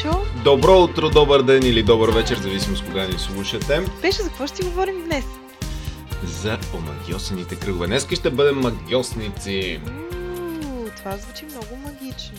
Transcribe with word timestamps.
Спешо. 0.00 0.24
Добро 0.44 0.82
утро, 0.82 1.10
добър 1.10 1.42
ден 1.42 1.62
или 1.62 1.82
добър 1.82 2.10
вечер, 2.10 2.36
зависимо 2.36 2.76
с 2.76 2.82
кога 2.82 3.06
ни 3.06 3.18
слушате. 3.18 3.86
Спешо, 3.98 4.22
за 4.22 4.28
какво 4.28 4.46
ще 4.46 4.64
говорим 4.64 5.04
днес? 5.04 5.24
За 6.24 6.58
омагиосените 6.74 7.56
кръгове. 7.56 7.86
Днес 7.86 8.08
ще 8.12 8.30
бъдем 8.30 8.60
магиосници. 8.60 9.80
Уу, 10.66 10.88
това 10.96 11.16
звучи 11.16 11.44
много 11.44 11.76
магично. 11.76 12.38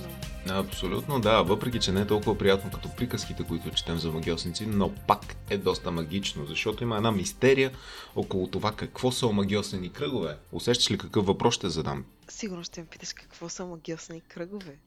Абсолютно 0.49 1.19
да, 1.19 1.41
въпреки 1.41 1.79
че 1.79 1.91
не 1.91 2.01
е 2.01 2.07
толкова 2.07 2.37
приятно 2.37 2.71
като 2.71 2.89
приказките, 2.95 3.43
които 3.43 3.71
четем 3.71 3.97
за 3.97 4.11
магиосници, 4.11 4.65
но 4.65 4.89
пак 4.89 5.35
е 5.49 5.57
доста 5.57 5.91
магично, 5.91 6.45
защото 6.45 6.83
има 6.83 6.97
една 6.97 7.11
мистерия 7.11 7.71
около 8.15 8.47
това 8.47 8.71
какво 8.71 9.11
са 9.11 9.27
омагиосени 9.27 9.89
кръгове. 9.89 10.37
Усещаш 10.51 10.91
ли 10.91 10.97
какъв 10.97 11.25
въпрос 11.25 11.55
ще 11.55 11.69
задам? 11.69 12.05
Сигурно 12.29 12.63
ще 12.63 12.81
ме 12.81 12.87
питаш 12.87 13.13
какво 13.13 13.49
са 13.49 13.65
магиосни 13.65 14.21
кръгове. 14.21 14.77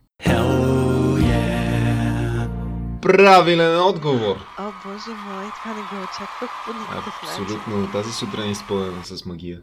Правилен 3.05 3.81
отговор! 3.81 4.37
О, 4.59 4.73
боже 4.85 5.11
мой, 5.11 5.51
това 5.63 5.75
не 5.75 5.81
го 5.81 6.05
очаквах 6.05 6.51
по 6.67 6.73
никакъв 6.73 7.23
начин. 7.23 7.45
Абсолютно, 7.45 7.93
тази 7.93 8.13
сутрин 8.13 8.43
е 8.43 8.51
изпълнена 8.51 9.05
с 9.05 9.25
магия. 9.25 9.61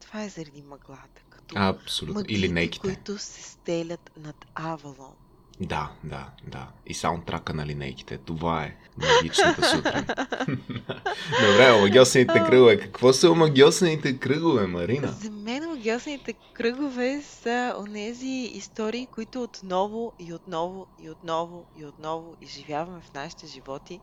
Това 0.00 0.22
е 0.24 0.28
заради 0.28 0.62
мъглата, 0.70 1.22
като 1.30 1.54
Абсолютно. 1.58 2.20
И 2.20 2.22
мъглите, 2.22 2.40
линейките. 2.40 2.82
които 2.82 3.18
се 3.18 3.42
стелят 3.42 4.10
над 4.16 4.36
Авалон. 4.54 5.12
Да, 5.60 5.90
да, 6.04 6.26
да. 6.46 6.66
И 6.86 6.94
саундтрака 6.94 7.54
на 7.54 7.66
линейките. 7.66 8.18
Това 8.18 8.62
е 8.62 8.76
магичната 8.96 9.68
сутрин. 9.70 10.04
Добре, 11.40 11.72
омагиосените 11.72 12.44
кръгове. 12.46 12.78
Какво 12.80 13.12
са 13.12 13.30
омагиосените 13.30 14.18
кръгове, 14.18 14.66
Марина? 14.66 15.08
За 15.08 15.30
мен 15.30 15.61
магиосните 15.82 16.34
кръгове 16.52 17.22
са 17.22 17.74
онези 17.78 18.50
истории, 18.54 19.06
които 19.06 19.42
отново 19.42 20.12
и 20.18 20.34
отново 20.34 20.86
и 20.98 21.10
отново 21.10 21.66
и 21.74 21.84
отново 21.84 22.36
изживяваме 22.40 23.00
в 23.00 23.12
нашите 23.14 23.46
животи 23.46 24.00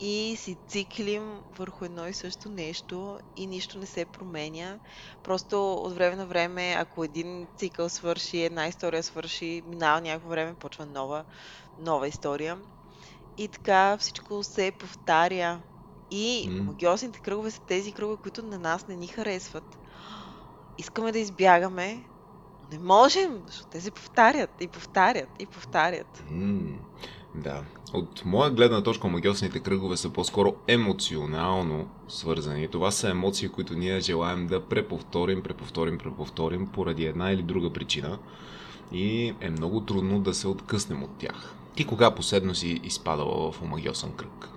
и 0.00 0.34
си 0.38 0.56
циклим 0.68 1.40
върху 1.58 1.84
едно 1.84 2.08
и 2.08 2.14
също 2.14 2.48
нещо 2.48 3.18
и 3.36 3.46
нищо 3.46 3.78
не 3.78 3.86
се 3.86 4.04
променя. 4.04 4.80
Просто 5.22 5.74
от 5.74 5.94
време 5.94 6.16
на 6.16 6.26
време, 6.26 6.74
ако 6.78 7.04
един 7.04 7.48
цикъл 7.56 7.88
свърши, 7.88 8.38
една 8.38 8.66
история 8.66 9.02
свърши, 9.02 9.62
минава 9.66 10.00
някакво 10.00 10.28
време, 10.28 10.54
почва 10.54 10.86
нова, 10.86 11.24
нова 11.78 12.08
история. 12.08 12.58
И 13.36 13.48
така 13.48 13.96
всичко 13.98 14.42
се 14.44 14.72
повтаря. 14.78 15.62
И 16.10 16.48
магиосните 16.50 17.20
кръгове 17.20 17.50
са 17.50 17.60
тези 17.60 17.92
кръгове, 17.92 18.16
които 18.22 18.42
на 18.42 18.58
нас 18.58 18.88
не 18.88 18.96
ни 18.96 19.06
харесват. 19.06 19.81
Искаме 20.78 21.12
да 21.12 21.18
избягаме, 21.18 22.04
но 22.62 22.78
не 22.78 22.84
можем, 22.84 23.42
защото 23.46 23.70
те 23.70 23.80
се 23.80 23.90
повтарят 23.90 24.50
и 24.60 24.68
повтарят 24.68 25.28
и 25.38 25.46
повтарят. 25.46 26.24
М, 26.30 26.60
да. 27.34 27.62
От 27.92 28.24
моя 28.24 28.50
гледна 28.50 28.82
точка, 28.82 29.08
магиосните 29.08 29.60
кръгове 29.60 29.96
са 29.96 30.10
по-скоро 30.10 30.54
емоционално 30.68 31.88
свързани. 32.08 32.68
Това 32.68 32.90
са 32.90 33.10
емоции, 33.10 33.48
които 33.48 33.74
ние 33.74 34.00
желаем 34.00 34.46
да 34.46 34.64
преповторим, 34.64 35.42
преповторим, 35.42 35.98
преповторим 35.98 36.66
поради 36.66 37.04
една 37.04 37.30
или 37.30 37.42
друга 37.42 37.72
причина. 37.72 38.18
И 38.92 39.34
е 39.40 39.50
много 39.50 39.80
трудно 39.80 40.20
да 40.20 40.34
се 40.34 40.48
откъснем 40.48 41.02
от 41.02 41.18
тях. 41.18 41.54
Ти 41.74 41.86
кога 41.86 42.14
последно 42.14 42.54
си 42.54 42.80
изпадала 42.84 43.52
в 43.52 43.62
омагиосен 43.62 44.12
кръг? 44.12 44.48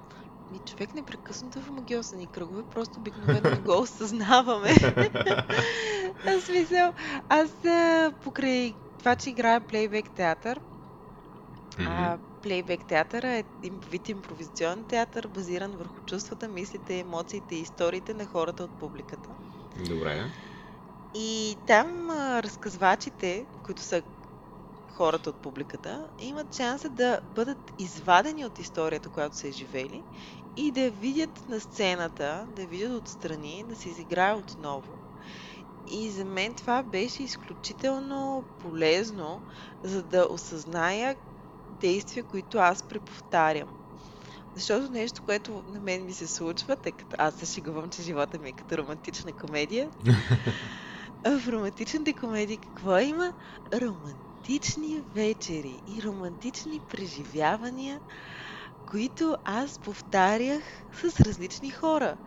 Човек 0.77 0.93
непрекъснато 0.93 1.61
в 1.61 1.69
магиосани 1.69 2.27
кръгове, 2.27 2.63
просто 2.63 2.99
обикновено 2.99 3.61
го 3.61 3.71
осъзнаваме. 3.81 4.73
В 6.25 6.41
смисъл, 6.41 6.93
аз 7.29 7.65
а, 7.65 8.13
покрай 8.23 8.73
това, 8.99 9.15
че 9.15 9.29
играя 9.29 9.67
плейбек 9.67 10.11
театър, 10.15 10.59
а 11.79 12.17
плейбек 12.41 12.85
театъра 12.85 13.27
е 13.27 13.43
вид 13.89 14.09
импровизационен 14.09 14.83
театър, 14.83 15.27
базиран 15.27 15.71
върху 15.71 15.99
чувствата, 16.05 16.47
мислите, 16.47 16.99
емоциите 16.99 17.55
и 17.55 17.61
историите 17.61 18.13
на 18.13 18.25
хората 18.25 18.63
от 18.63 18.79
публиката. 18.79 19.29
Добре. 19.87 20.31
И 21.13 21.55
там 21.67 22.09
а, 22.09 22.43
разказвачите, 22.43 23.45
които 23.63 23.81
са 23.81 24.01
хората 24.95 25.29
от 25.29 25.35
публиката, 25.35 26.07
имат 26.19 26.55
шанса 26.55 26.89
да 26.89 27.19
бъдат 27.35 27.73
извадени 27.79 28.45
от 28.45 28.59
историята, 28.59 29.09
която 29.09 29.37
са 29.37 29.47
изживели 29.47 30.03
и 30.55 30.71
да 30.71 30.81
я 30.81 30.91
видят 30.91 31.43
на 31.47 31.59
сцената, 31.59 32.45
да 32.49 32.61
я 32.61 32.67
видят 32.67 32.91
отстрани, 32.91 33.63
да 33.67 33.75
се 33.75 33.89
изиграе 33.89 34.33
отново. 34.33 34.97
И 35.87 36.11
за 36.11 36.25
мен 36.25 36.55
това 36.55 36.83
беше 36.83 37.23
изключително 37.23 38.45
полезно, 38.57 39.41
за 39.83 40.03
да 40.03 40.27
осъзная 40.29 41.17
действия, 41.69 42.23
които 42.23 42.57
аз 42.57 42.83
преповтарям. 42.83 43.69
Защото 44.55 44.91
нещо, 44.91 45.21
което 45.25 45.63
на 45.67 45.79
мен 45.79 46.05
ми 46.05 46.13
се 46.13 46.27
случва, 46.27 46.75
тъй 46.75 46.91
като 46.91 47.15
аз 47.19 47.35
се 47.35 47.45
шегувам, 47.45 47.89
че 47.89 48.01
живота 48.01 48.39
ми 48.39 48.49
е 48.49 48.53
като 48.53 48.77
романтична 48.77 49.33
комедия, 49.33 49.91
в 51.25 51.47
романтичните 51.47 52.13
комедии 52.13 52.57
какво 52.57 52.99
има? 52.99 53.33
Романтични 53.73 55.01
вечери 55.13 55.81
и 55.87 56.03
романтични 56.03 56.79
преживявания, 56.79 58.01
които 58.85 59.37
аз 59.45 59.79
повтарях 59.79 60.63
с 60.93 61.19
различни 61.19 61.71
хора. 61.71 62.17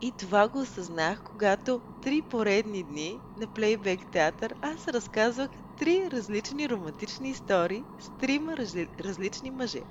И 0.00 0.12
това 0.12 0.48
го 0.48 0.60
осъзнах, 0.60 1.22
когато 1.22 1.82
три 2.00 2.22
поредни 2.22 2.84
дни 2.84 3.22
на 3.36 3.46
плейбек 3.48 4.06
театър 4.10 4.54
аз 4.60 4.88
разказвах 4.88 5.50
три 5.76 6.10
различни 6.12 6.68
романтични 6.68 7.30
истории 7.30 7.86
с 7.98 8.10
трима 8.10 8.56
разли... 8.56 8.88
различни 9.00 9.50
мъже. 9.50 9.82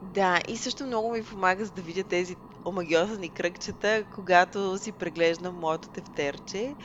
Да, 0.00 0.40
и 0.48 0.56
също 0.58 0.86
много 0.86 1.12
ми 1.12 1.24
помага 1.24 1.64
за 1.64 1.70
да 1.72 1.82
видя 1.82 2.04
тези 2.04 2.36
омагиосани 2.64 3.30
кръгчета, 3.30 4.04
когато 4.10 4.78
си 4.78 4.92
преглеждам 4.92 5.54
моето 5.54 5.88
тефтерче, 5.88 6.76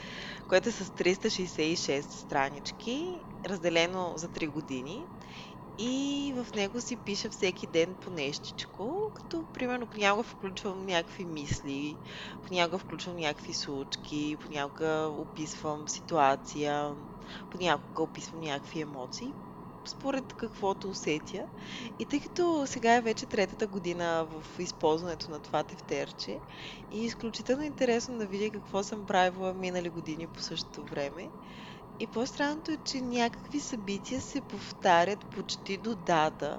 което 0.48 0.70
е 0.70 0.72
с 0.72 0.86
366 0.86 2.02
странички, 2.02 3.24
разделено 3.46 4.14
за 4.18 4.30
3 4.30 4.50
години. 4.50 5.08
И 5.82 6.34
в 6.36 6.48
него 6.56 6.82
си 6.82 6.98
пиша 6.98 7.30
всеки 7.30 7.68
ден 7.68 7.96
по 7.96 8.10
нещичко, 8.10 9.12
като 9.14 9.46
примерно 9.54 9.88
понякога 9.88 10.24
включвам 10.24 10.86
някакви 10.86 11.26
мисли, 11.26 11.98
понякога 12.42 12.78
включвам 12.80 13.16
някакви 13.16 13.54
случки, 13.54 14.38
понякога 14.40 14.88
описвам 15.18 15.88
ситуация, 15.88 16.96
понякога 17.50 18.04
описвам 18.04 18.40
някакви 18.40 18.80
емоции, 18.80 19.36
според 19.88 20.34
каквото 20.34 20.90
усетя. 20.90 21.48
И 22.00 22.06
тъй 22.06 22.20
като 22.22 22.64
сега 22.68 22.96
е 22.96 23.02
вече 23.02 23.26
третата 23.26 23.68
година 23.68 24.26
в 24.30 24.46
използването 24.60 25.32
на 25.32 25.40
това 25.40 25.64
тефтерче 25.64 26.42
и 26.92 27.02
е 27.02 27.06
изключително 27.06 27.64
интересно 27.64 28.18
да 28.18 28.28
видя 28.28 28.52
какво 28.52 28.84
съм 28.84 29.06
правила 29.06 29.54
минали 29.54 29.90
години 29.90 30.28
по 30.28 30.42
същото 30.42 30.86
време. 30.86 31.32
И 32.00 32.08
по-странното 32.08 32.72
е, 32.72 32.78
че 32.86 33.02
някакви 33.02 33.60
събития 33.60 34.22
се 34.22 34.42
повтарят 34.42 35.26
почти 35.26 35.78
до 35.78 35.96
дата 35.96 36.58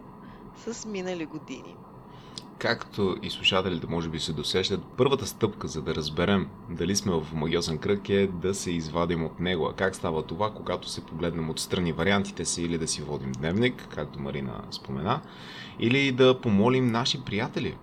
с 0.56 0.86
минали 0.86 1.26
години. 1.26 1.76
Както 2.58 3.16
и 3.22 3.30
слушателите 3.30 3.86
може 3.86 4.08
би 4.08 4.20
се 4.20 4.32
досещат, 4.32 4.80
първата 4.96 5.26
стъпка 5.26 5.68
за 5.68 5.82
да 5.82 5.94
разберем 5.94 6.48
дали 6.70 6.96
сме 6.96 7.12
в 7.12 7.26
магиосен 7.32 7.78
кръг 7.78 8.08
е 8.08 8.26
да 8.26 8.54
се 8.54 8.70
извадим 8.70 9.24
от 9.24 9.40
него. 9.40 9.66
А 9.66 9.74
как 9.74 9.94
става 9.94 10.22
това, 10.22 10.50
когато 10.50 10.88
се 10.88 11.06
погледнем 11.06 11.50
отстрани? 11.50 11.92
Вариантите 11.92 12.44
са 12.44 12.62
или 12.62 12.78
да 12.78 12.88
си 12.88 13.02
водим 13.02 13.32
дневник, 13.32 13.88
както 13.94 14.20
Марина 14.20 14.62
спомена, 14.70 15.20
или 15.78 16.12
да 16.12 16.40
помолим 16.40 16.86
наши 16.86 17.24
приятели. 17.24 17.76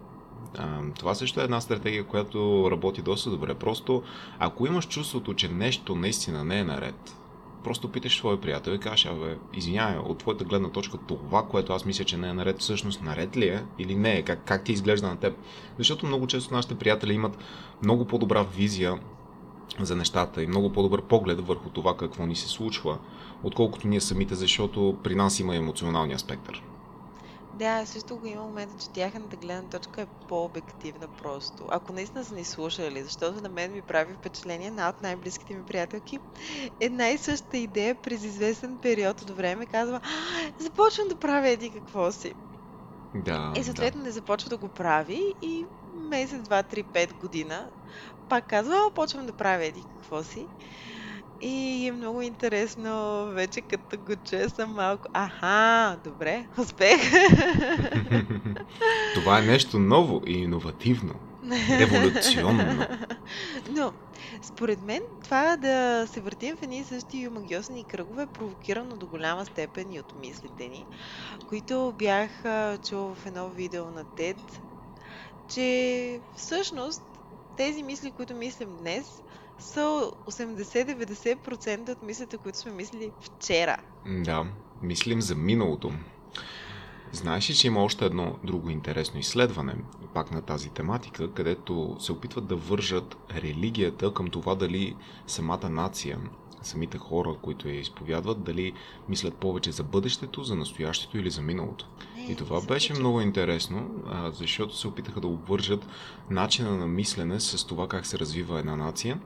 Това 1.00 1.16
също 1.16 1.42
е 1.42 1.44
една 1.44 1.62
стратегия, 1.62 2.04
която 2.04 2.68
работи 2.72 3.02
доста 3.02 3.30
добре. 3.30 3.54
Просто 3.54 4.04
ако 4.40 4.68
имаш 4.68 4.88
чувството, 4.88 5.34
че 5.34 5.50
нещо 5.50 5.96
наистина 5.96 6.44
не 6.44 6.60
е 6.60 6.64
наред, 6.64 7.16
просто 7.64 7.92
питаш 7.92 8.18
своя 8.18 8.42
приятел 8.42 8.72
и 8.72 8.80
кажеш, 8.80 9.06
абе, 9.06 9.38
извинявай, 9.54 9.98
от 9.98 10.18
твоята 10.18 10.44
гледна 10.44 10.70
точка 10.70 10.98
това, 11.08 11.44
което 11.44 11.74
аз 11.74 11.86
мисля, 11.86 12.06
че 12.06 12.18
не 12.18 12.30
е 12.30 12.34
наред, 12.34 12.60
всъщност 12.60 13.02
наред 13.02 13.38
ли 13.38 13.48
е 13.48 13.64
или 13.80 13.96
не 13.96 14.18
е? 14.18 14.22
Как, 14.22 14.44
как 14.46 14.64
ти 14.64 14.72
изглежда 14.72 15.08
на 15.08 15.18
теб? 15.18 15.38
Защото 15.78 16.06
много 16.06 16.28
често 16.28 16.54
нашите 16.54 16.76
приятели 16.76 17.14
имат 17.14 17.38
много 17.84 18.06
по-добра 18.06 18.44
визия 18.44 19.00
за 19.80 19.96
нещата 19.96 20.44
и 20.44 20.48
много 20.48 20.72
по-добър 20.72 21.02
поглед 21.02 21.42
върху 21.42 21.70
това 21.70 21.98
какво 21.98 22.26
ни 22.26 22.36
се 22.36 22.48
случва, 22.48 22.98
отколкото 23.44 23.88
ние 23.88 24.02
самите, 24.02 24.36
защото 24.36 24.98
при 25.04 25.16
нас 25.16 25.40
има 25.40 25.56
емоционалния 25.56 26.20
спектър. 26.20 26.64
Да, 27.58 27.86
също 27.86 28.20
го 28.20 28.26
има 28.26 28.44
момента, 28.44 28.76
че 28.78 28.92
тяхната 28.92 29.38
гледна 29.38 29.70
точка 29.70 30.02
е 30.02 30.08
по-обективна 30.28 31.10
просто. 31.10 31.68
Ако 31.72 31.94
наистина 31.94 32.26
са 32.26 32.36
ни 32.36 32.44
слушали, 32.44 33.04
защото 33.04 33.42
на 33.42 33.50
мен 33.50 33.72
ми 33.72 33.82
прави 33.82 34.14
впечатление, 34.16 34.68
една 34.68 34.90
от 34.90 35.02
най-близките 35.02 35.56
ми 35.56 35.66
приятелки, 35.66 36.20
една 36.80 37.10
и 37.10 37.18
съща 37.18 37.58
идея 37.58 37.96
през 37.96 38.24
известен 38.24 38.80
период 38.80 39.22
от 39.22 39.30
време 39.30 39.66
казва, 39.66 40.02
«А, 40.04 40.64
започвам 40.64 41.08
да 41.08 41.20
правя 41.20 41.50
еди 41.50 41.72
какво 41.72 42.12
си. 42.12 42.34
Да, 43.14 43.54
И 43.56 43.64
съответно 43.64 44.02
не 44.02 44.12
започва 44.12 44.50
да 44.50 44.58
го 44.58 44.70
прави 44.70 45.36
и 45.42 45.66
месец, 46.10 46.42
два, 46.44 46.64
три, 46.64 46.84
пет 46.84 47.14
година, 47.14 47.72
пак 48.28 48.48
казва, 48.48 48.92
почвам 48.96 49.26
да 49.26 49.34
правя 49.34 49.66
еди 49.66 49.86
какво 49.86 50.24
си. 50.24 50.50
И 51.42 51.88
е 51.88 51.92
много 51.92 52.22
интересно, 52.22 53.26
вече 53.26 53.62
като 53.62 53.98
го 53.98 54.16
чуя 54.16 54.50
съм 54.50 54.74
малко, 54.74 55.08
аха, 55.14 56.00
добре, 56.04 56.48
успех. 56.58 57.02
Това 59.16 59.40
е 59.40 59.42
нещо 59.42 59.80
ново 59.80 60.22
и 60.28 60.34
иновативно. 60.34 61.14
Революционно. 61.70 62.88
Но, 63.70 63.94
според 64.42 64.82
мен, 64.82 65.02
това 65.24 65.58
да 65.58 66.06
се 66.08 66.22
въртим 66.22 66.56
в 66.58 66.62
едни 66.62 66.84
същи 66.84 67.30
магиосни 67.30 67.84
кръгове 67.84 68.24
е 68.24 68.28
провокирано 68.28 68.96
до 68.96 69.08
голяма 69.08 69.46
степен 69.46 69.94
и 69.94 70.00
от 70.00 70.20
мислите 70.22 70.68
ни, 70.68 70.86
които 71.50 71.94
бях 71.98 72.30
чула 72.90 73.16
в 73.16 73.26
едно 73.26 73.50
видео 73.50 73.86
на 73.86 74.06
TED, 74.06 74.38
че 75.50 76.20
всъщност 76.36 77.02
тези 77.58 77.84
мисли, 77.84 78.12
които 78.12 78.36
мислим 78.36 78.78
днес, 78.78 79.22
са 79.60 80.12
80-90% 80.26 81.92
от 81.92 82.04
мислите, 82.04 82.38
които 82.38 82.58
сме 82.58 82.72
мислили 82.72 83.12
вчера. 83.22 83.78
Да, 84.06 84.46
мислим 84.82 85.22
за 85.22 85.36
миналото. 85.36 85.92
Знаеш 87.12 87.50
ли, 87.50 87.56
че 87.56 87.68
има 87.68 87.84
още 87.84 88.06
едно 88.06 88.36
друго 88.44 88.70
интересно 88.70 89.20
изследване, 89.20 89.76
пак 90.14 90.32
на 90.32 90.42
тази 90.42 90.70
тематика, 90.70 91.34
където 91.34 91.96
се 92.00 92.12
опитват 92.12 92.48
да 92.48 92.56
вържат 92.56 93.18
религията 93.36 94.14
към 94.14 94.30
това 94.30 94.56
дали 94.56 94.96
самата 95.28 95.70
нация, 95.70 96.20
самите 96.62 96.98
хора, 96.98 97.36
които 97.42 97.68
я 97.68 97.80
изповядват, 97.80 98.44
дали 98.44 98.74
мислят 99.10 99.36
повече 99.36 99.72
за 99.72 99.84
бъдещето, 99.84 100.44
за 100.44 100.56
настоящето 100.56 101.18
или 101.18 101.30
за 101.30 101.42
миналото. 101.42 101.88
И 102.30 102.36
това 102.36 102.62
беше 102.62 102.94
много 102.94 103.22
интересно, 103.22 103.90
защото 104.32 104.78
се 104.78 104.88
опитаха 104.88 105.22
да 105.22 105.28
обвържат 105.28 105.88
начина 106.30 106.78
на 106.78 106.88
мислене 106.88 107.40
с 107.40 107.68
това 107.68 107.88
как 107.88 108.06
се 108.06 108.20
развива 108.20 108.60
една 108.60 108.76
нация. 108.76 109.20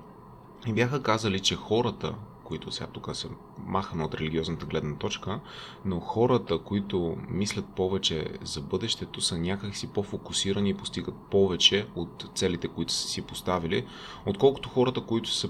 И 0.68 0.74
бяха 0.74 1.04
казали, 1.04 1.40
че 1.40 1.56
хората, 1.56 2.16
които 2.44 2.72
сега 2.72 2.88
тук 2.88 3.16
се 3.16 3.28
махаме 3.58 4.04
от 4.04 4.16
религиозната 4.16 4.66
гледна 4.66 4.96
точка, 4.96 5.40
но 5.86 6.00
хората, 6.00 6.60
които 6.60 7.18
мислят 7.30 7.66
повече 7.76 8.28
за 8.44 8.62
бъдещето, 8.62 9.22
са 9.22 9.38
някакси 9.38 9.88
по-фокусирани 9.88 10.70
и 10.70 10.74
постигат 10.74 11.16
повече 11.32 11.88
от 11.96 12.30
целите, 12.36 12.68
които 12.68 12.94
са 12.94 13.08
си 13.08 13.22
поставили, 13.22 13.86
отколкото 14.26 14.70
хората, 14.70 15.02
които 15.02 15.30
са, 15.30 15.50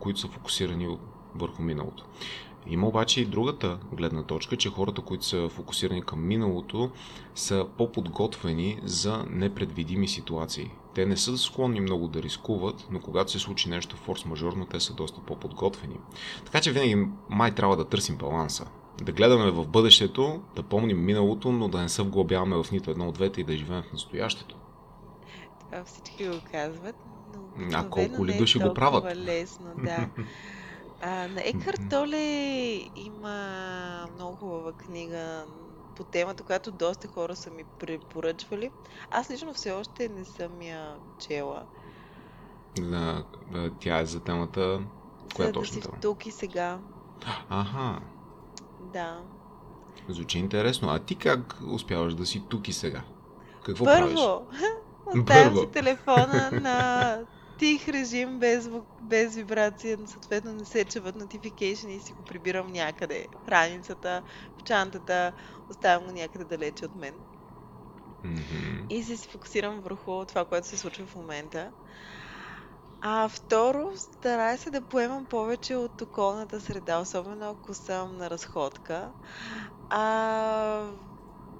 които 0.00 0.20
са 0.20 0.28
фокусирани 0.28 0.98
върху 1.34 1.62
миналото. 1.62 2.04
Има 2.66 2.88
обаче 2.88 3.20
и 3.20 3.26
другата 3.26 3.78
гледна 3.92 4.22
точка, 4.22 4.56
че 4.56 4.70
хората, 4.70 5.02
които 5.02 5.24
са 5.24 5.48
фокусирани 5.48 6.02
към 6.02 6.26
миналото, 6.26 6.90
са 7.34 7.66
по-подготвени 7.78 8.80
за 8.84 9.24
непредвидими 9.30 10.08
ситуации. 10.08 10.70
Те 10.94 11.06
не 11.06 11.16
са 11.16 11.38
склонни 11.38 11.80
много 11.80 12.08
да 12.08 12.22
рискуват, 12.22 12.86
но 12.90 13.00
когато 13.00 13.32
се 13.32 13.38
случи 13.38 13.68
нещо 13.68 13.96
форс-мажорно, 13.96 14.68
те 14.70 14.80
са 14.80 14.94
доста 14.94 15.20
по-подготвени. 15.20 15.96
Така 16.44 16.60
че 16.60 16.72
винаги 16.72 17.08
май 17.30 17.54
трябва 17.54 17.76
да 17.76 17.88
търсим 17.88 18.16
баланса. 18.16 18.66
Да 19.02 19.12
гледаме 19.12 19.50
в 19.50 19.66
бъдещето, 19.66 20.42
да 20.56 20.62
помним 20.62 21.04
миналото, 21.04 21.52
но 21.52 21.68
да 21.68 21.80
не 21.80 21.88
се 21.88 22.02
вглобяваме 22.02 22.56
в 22.56 22.72
нито 22.72 22.90
едно 22.90 23.08
от 23.08 23.14
двете 23.14 23.40
и 23.40 23.44
да 23.44 23.56
живеем 23.56 23.82
в 23.82 23.92
настоящето. 23.92 24.56
Това 25.58 25.84
всички 25.84 26.28
го 26.28 26.36
казват, 26.52 26.96
но 27.56 27.78
а 27.78 27.88
колко 27.88 28.26
ли 28.26 28.34
е 28.34 28.38
души 28.38 28.58
го 28.58 28.74
правят? 28.74 29.16
лесно, 29.16 29.66
да. 29.84 30.08
А, 31.06 31.28
на 31.28 31.40
Екхарт 31.44 31.80
Толе 31.90 32.16
има 32.96 34.06
много 34.14 34.36
хубава 34.36 34.72
книга 34.72 35.44
по 35.94 36.04
темата, 36.04 36.42
която 36.42 36.70
доста 36.70 37.08
хора 37.08 37.36
са 37.36 37.50
ми 37.50 37.64
препоръчвали. 37.78 38.70
Аз 39.10 39.30
лично 39.30 39.54
все 39.54 39.72
още 39.72 40.08
не 40.08 40.24
съм 40.24 40.62
я 40.62 40.96
чела. 41.18 41.62
Да, 42.80 43.24
тя 43.80 43.98
е 43.98 44.06
за 44.06 44.20
темата... 44.20 44.80
Коя 45.36 45.46
за 45.46 45.52
точно 45.52 45.76
да 45.76 45.82
си 45.82 45.88
тук 46.02 46.26
и 46.26 46.30
сега. 46.30 46.78
Аха. 47.48 48.00
Да. 48.92 49.20
Звучи 50.08 50.38
интересно. 50.38 50.88
А 50.90 50.98
ти 50.98 51.14
как 51.14 51.58
успяваш 51.72 52.14
да 52.14 52.26
си 52.26 52.42
тук 52.48 52.68
и 52.68 52.72
сега? 52.72 53.02
Какво 53.64 53.84
Първо, 53.84 54.14
правиш? 54.14 54.20
оставям 55.20 55.56
си 55.56 55.66
телефона 55.66 56.50
на 56.52 57.18
тих 57.58 57.88
режим, 57.88 58.38
без, 58.38 58.70
без 59.02 59.34
вибрация, 59.34 59.98
съответно 60.06 60.52
не 60.52 60.64
се 60.64 60.84
чуват 60.84 61.16
notification 61.16 61.88
и 61.88 62.00
си 62.00 62.12
го 62.12 62.22
прибирам 62.22 62.72
някъде. 62.72 63.26
В 63.44 63.48
раницата, 63.48 64.22
в 64.58 64.62
чантата, 64.62 65.32
оставям 65.70 66.06
го 66.06 66.12
някъде 66.12 66.44
далече 66.44 66.84
от 66.84 66.96
мен. 66.96 67.14
Mm-hmm. 68.24 68.88
И 68.90 69.02
се 69.02 69.28
фокусирам 69.28 69.80
върху 69.80 70.24
това, 70.24 70.44
което 70.44 70.66
се 70.66 70.78
случва 70.78 71.06
в 71.06 71.16
момента. 71.16 71.70
А 73.06 73.28
второ, 73.28 73.92
старая 73.96 74.58
се 74.58 74.70
да 74.70 74.80
поемам 74.80 75.24
повече 75.24 75.76
от 75.76 76.02
околната 76.02 76.60
среда, 76.60 76.98
особено 76.98 77.50
ако 77.50 77.74
съм 77.74 78.16
на 78.16 78.30
разходка. 78.30 79.10
А, 79.90 80.90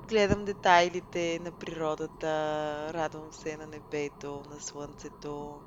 гледам 0.09 0.45
детайлите 0.45 1.41
на 1.43 1.51
природата, 1.51 2.27
радвам 2.95 3.33
се 3.33 3.57
на 3.57 3.67
небето, 3.67 4.43
на 4.51 4.61
слънцето. 4.61 5.61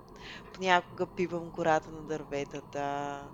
Понякога 0.53 1.07
пивам 1.07 1.51
гората 1.51 1.91
на 1.91 2.03
дърветата, 2.03 3.31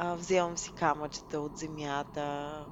вземам 0.00 0.58
си 0.58 0.72
камъчета 0.72 1.40
от 1.40 1.56
земята. 1.56 2.66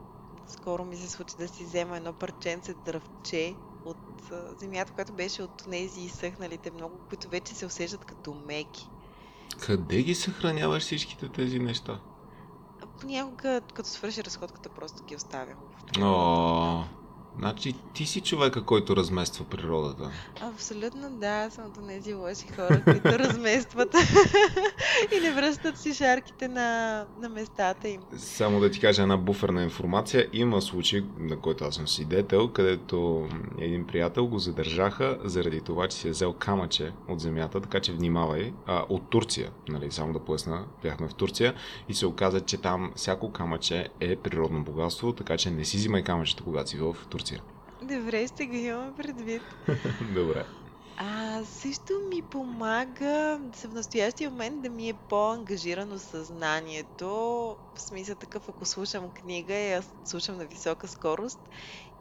Скоро 0.46 0.84
ми 0.84 0.96
се 0.96 1.08
случи 1.08 1.36
да 1.38 1.48
си 1.48 1.64
взема 1.64 1.96
едно 1.96 2.12
парченце 2.12 2.74
дръвче 2.74 3.56
от 3.84 3.98
земята, 4.58 4.92
която 4.92 5.12
беше 5.12 5.42
от 5.42 5.56
тези 5.70 6.00
изсъхналите 6.00 6.70
много, 6.70 7.00
които 7.08 7.28
вече 7.28 7.54
се 7.54 7.66
усещат 7.66 8.04
като 8.04 8.34
меки. 8.34 8.90
Къде 9.60 10.02
ги 10.02 10.14
съхраняваш 10.14 10.82
всичките 10.82 11.28
тези 11.28 11.58
неща? 11.58 12.00
Понякога, 13.00 13.60
като 13.74 13.88
свърши 13.88 14.24
разходката, 14.24 14.68
просто 14.68 15.04
ги 15.04 15.16
оставям. 15.16 15.58
О, 16.02 16.84
Значи 17.38 17.74
ти 17.94 18.06
си 18.06 18.20
човека, 18.20 18.62
който 18.62 18.96
размества 18.96 19.44
природата. 19.44 20.10
Абсолютно 20.40 21.10
да, 21.10 21.50
съм 21.50 21.64
от 21.64 21.88
тези 21.88 22.14
лоши 22.14 22.46
хора, 22.56 22.82
които 22.84 23.08
разместват 23.18 23.94
и 25.16 25.20
не 25.20 25.32
връщат 25.32 25.78
си 25.78 25.94
шарките 25.94 26.48
на, 26.48 27.04
на 27.20 27.28
местата 27.28 27.88
им. 27.88 28.00
Само 28.16 28.60
да 28.60 28.70
ти 28.70 28.80
кажа 28.80 29.02
една 29.02 29.16
буферна 29.16 29.62
информация. 29.62 30.28
Има 30.32 30.62
случай, 30.62 31.04
на 31.18 31.36
който 31.36 31.64
аз 31.64 31.74
съм 31.74 31.88
свидетел, 31.88 32.48
където 32.48 33.28
един 33.58 33.86
приятел 33.86 34.26
го 34.26 34.38
задържаха 34.38 35.18
заради 35.24 35.60
това, 35.60 35.88
че 35.88 35.96
си 35.96 36.08
е 36.08 36.10
взел 36.10 36.32
камъче 36.32 36.92
от 37.08 37.20
земята, 37.20 37.60
така 37.60 37.80
че 37.80 37.92
внимавай. 37.92 38.52
А, 38.66 38.84
от 38.88 39.10
Турция, 39.10 39.50
нали, 39.68 39.90
само 39.90 40.12
да 40.12 40.18
поясна, 40.18 40.64
бяхме 40.82 41.08
в 41.08 41.14
Турция 41.14 41.54
и 41.88 41.94
се 41.94 42.06
оказа, 42.06 42.40
че 42.40 42.56
там 42.56 42.92
всяко 42.96 43.32
камъче 43.32 43.88
е 44.00 44.16
природно 44.16 44.64
богатство, 44.64 45.12
така 45.12 45.36
че 45.36 45.50
не 45.50 45.64
си 45.64 45.76
взимай 45.76 46.02
камъчета, 46.02 46.42
когато 46.42 46.70
си 46.70 46.76
в 46.76 46.96
Турция. 47.10 47.25
Добре, 47.82 48.26
ще 48.26 48.46
го 48.46 48.54
имам 48.54 48.94
предвид. 48.96 49.42
Добре. 50.14 50.44
А, 50.98 51.44
също 51.44 51.92
ми 52.14 52.22
помага 52.22 53.40
в 53.52 53.72
настоящия 53.72 54.30
момент 54.30 54.62
да 54.62 54.70
ми 54.70 54.88
е 54.88 54.94
по-ангажирано 55.08 55.98
съзнанието. 55.98 57.06
В 57.74 57.80
смисъл 57.80 58.14
такъв, 58.14 58.48
ако 58.48 58.64
слушам 58.64 59.08
книга, 59.08 59.54
аз 59.54 59.92
слушам 60.04 60.36
на 60.36 60.44
висока 60.44 60.88
скорост 60.88 61.40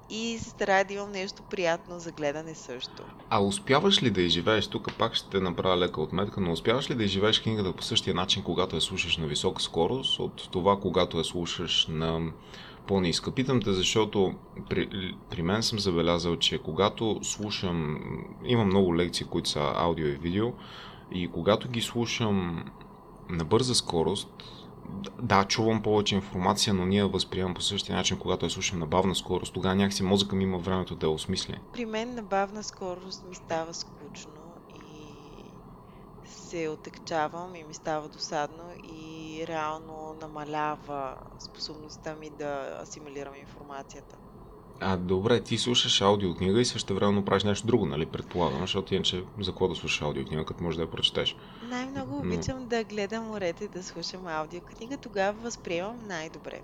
и 0.10 0.38
се 0.39 0.50
старая 0.50 0.86
да 0.86 0.94
имам 0.94 1.12
нещо 1.12 1.44
приятно 1.50 2.00
за 2.00 2.12
гледане 2.12 2.55
също. 2.55 3.03
А 3.29 3.44
успяваш 3.44 4.03
ли 4.03 4.10
да 4.10 4.22
изживееш, 4.22 4.67
тук 4.67 4.98
пак 4.98 5.15
ще 5.15 5.39
направя 5.39 5.77
лека 5.77 6.01
отметка, 6.01 6.41
но 6.41 6.51
успяваш 6.51 6.89
ли 6.89 6.96
да 6.96 7.03
изживееш 7.03 7.41
книгата 7.41 7.74
по 7.74 7.84
същия 7.84 8.13
начин, 8.13 8.44
когато 8.44 8.75
я 8.75 8.82
слушаш 8.82 9.17
на 9.17 9.27
висока 9.27 9.62
скорост, 9.62 10.20
от 10.20 10.50
това, 10.51 10.79
когато 10.79 11.17
я 11.17 11.24
слушаш 11.24 11.88
на 11.89 12.32
по-ниска. 12.88 13.32
Питам 13.32 13.62
те, 13.62 13.74
защото 13.74 14.34
при, 14.70 15.13
при 15.30 15.42
мен 15.42 15.63
съм 15.63 15.80
забелязал, 15.80 16.36
че 16.36 16.58
когато 16.58 17.20
слушам, 17.24 18.00
имам 18.46 18.68
много 18.68 18.96
лекции, 18.96 19.25
които 19.25 19.50
са 19.50 19.72
аудио 19.75 20.08
и 20.08 20.12
видео, 20.12 20.54
и 21.12 21.27
когато 21.27 21.70
ги 21.70 21.82
слушам 21.82 22.65
на 23.30 23.46
бърза 23.46 23.75
скорост, 23.75 24.30
да, 25.22 25.44
чувам 25.44 25.82
повече 25.82 26.15
информация, 26.15 26.74
но 26.74 26.86
ние 26.86 27.04
възприемам 27.04 27.54
по 27.54 27.62
същия 27.62 27.96
начин, 27.96 28.18
когато 28.18 28.46
я 28.46 28.50
слушам 28.50 28.80
на 28.80 28.86
бавна 28.86 29.15
скорост. 29.15 29.54
Тогава 29.54 29.75
някакси 29.75 30.04
мозъка 30.04 30.36
ми 30.36 30.44
има 30.44 30.58
времето 30.58 30.96
да 30.96 31.06
я 31.06 31.12
осмисля. 31.12 31.56
При 31.74 31.86
мен 31.86 32.15
на 32.15 32.24
бавна 32.24 32.63
скорост 32.63 33.25
ми 33.30 33.36
става 33.36 33.74
скучно 33.74 34.45
се 36.25 36.70
отекчавам 36.70 37.55
и 37.55 37.63
ми 37.63 37.74
става 37.74 38.10
досадно 38.10 38.63
и 38.84 39.44
реално 39.48 40.15
намалява 40.22 41.17
способността 41.39 42.15
ми 42.15 42.29
да 42.29 42.79
асимилирам 42.82 43.36
информацията. 43.36 44.15
А, 44.79 44.98
добре, 44.98 45.41
ти 45.41 45.58
слушаш 45.58 46.01
аудиокнига 46.01 46.62
и 46.62 46.65
също 46.65 46.96
време 46.96 47.25
правиш 47.25 47.44
нещо 47.44 47.67
друго, 47.67 47.86
нали? 47.86 48.05
Предполагам, 48.05 48.62
защото 48.62 48.96
иначе 48.96 49.24
за 49.39 49.51
какво 49.51 49.67
да 49.67 49.75
слушаш 49.75 50.01
аудиокнига, 50.01 50.46
като 50.46 50.63
можеш 50.63 50.75
да 50.75 50.82
я 50.82 50.91
прочетеш? 50.91 51.36
Най-много 51.63 52.17
обичам 52.17 52.60
Но... 52.60 52.65
да 52.65 52.84
гледам 52.84 53.24
морето 53.24 53.63
и 53.63 53.67
да 53.67 53.84
слушам 53.84 54.27
аудиокнига, 54.27 54.98
тогава 54.98 55.34
възприемам 55.34 56.08
най-добре. 56.08 56.62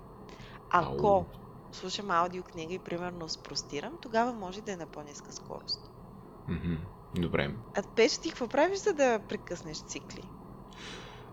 Ако 0.70 1.06
Ау. 1.06 1.24
слушам 1.72 2.10
аудиокнига 2.10 2.74
и 2.74 2.78
примерно 2.78 3.28
спростирам, 3.28 3.92
тогава 4.02 4.32
може 4.32 4.60
да 4.60 4.72
е 4.72 4.76
на 4.76 4.86
по-ниска 4.86 5.32
скорост. 5.32 5.90
Mm-hmm. 6.50 6.76
Добре. 7.14 7.54
А 7.76 7.82
Пеш, 7.96 8.18
ти 8.18 8.28
какво 8.28 8.48
правиш, 8.48 8.78
за 8.78 8.92
да 8.92 9.18
прекъснеш 9.28 9.76
цикли? 9.76 10.22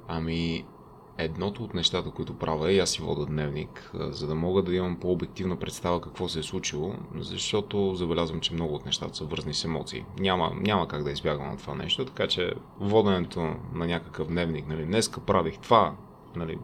Ами, 0.07 0.65
едното 1.17 1.63
от 1.63 1.73
нещата, 1.73 2.11
които 2.11 2.37
правя, 2.37 2.71
и 2.71 2.79
аз 2.79 2.89
си 2.89 3.01
вода 3.01 3.25
дневник, 3.25 3.91
за 3.93 4.27
да 4.27 4.35
мога 4.35 4.63
да 4.63 4.75
имам 4.75 4.99
по-обективна 4.99 5.55
представа 5.55 6.01
какво 6.01 6.29
се 6.29 6.39
е 6.39 6.43
случило, 6.43 6.93
защото 7.15 7.95
забелязвам, 7.95 8.39
че 8.39 8.53
много 8.53 8.75
от 8.75 8.85
нещата 8.85 9.15
са 9.15 9.25
вързани 9.25 9.53
с 9.53 9.65
емоции. 9.65 10.05
Няма, 10.19 10.51
няма 10.55 10.87
как 10.87 11.03
да 11.03 11.11
избягам 11.11 11.53
от 11.53 11.59
това 11.59 11.75
нещо, 11.75 12.05
така 12.05 12.27
че 12.27 12.53
воденето 12.79 13.41
на 13.73 13.87
някакъв 13.87 14.27
дневник, 14.27 14.67
нали, 14.67 14.85
днеска 14.85 15.19
правих 15.19 15.59
това, 15.59 15.95
нали, 16.35 16.57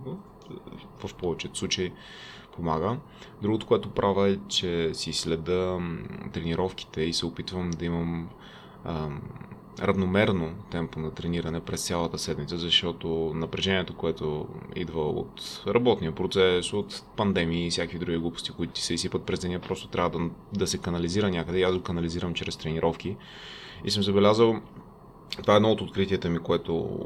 в 1.00 1.14
повечето 1.14 1.58
случаи 1.58 1.94
помага. 2.56 2.98
Другото, 3.42 3.68
което 3.68 3.90
правя 3.90 4.30
е, 4.30 4.38
че 4.48 4.94
си 4.94 5.14
следа 5.14 5.80
тренировките 6.34 7.02
и 7.02 7.14
се 7.14 7.26
опитвам 7.26 7.72
да 7.72 7.86
имам 7.86 8.30
ам, 8.86 9.22
равномерно 9.82 10.54
темпо 10.72 11.00
на 11.00 11.12
трениране 11.12 11.60
през 11.60 11.88
цялата 11.88 12.18
седмица, 12.18 12.58
защото 12.58 13.32
напрежението, 13.36 13.96
което 13.96 14.48
идва 14.76 15.02
от 15.02 15.64
работния 15.68 16.16
процес, 16.16 16.74
от 16.74 17.04
пандемии 17.18 17.68
и 17.68 17.70
всякакви 17.70 18.00
други 18.00 18.18
глупости, 18.18 18.52
които 18.52 18.74
ти 18.74 18.82
се 18.82 18.94
изсипат 18.94 19.24
през 19.24 19.40
деня, 19.40 19.60
просто 19.60 19.88
трябва 19.88 20.20
да, 20.20 20.30
да 20.54 20.68
се 20.68 20.78
канализира 20.78 21.30
някъде 21.30 21.60
и 21.60 21.64
аз 21.64 21.76
го 21.76 21.84
канализирам 21.84 22.34
чрез 22.34 22.58
тренировки. 22.58 23.18
И 23.86 23.92
съм 23.92 24.04
забелязал, 24.04 24.62
това 25.42 25.54
е 25.54 25.58
едно 25.58 25.72
от 25.72 25.82
откритията 25.82 26.30
ми, 26.30 26.40
което 26.40 27.00